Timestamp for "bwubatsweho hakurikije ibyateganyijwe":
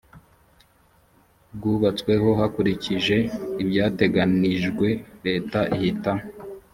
1.55-4.87